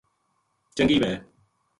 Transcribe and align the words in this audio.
چنگی 0.75 0.97
وھے 1.01 1.13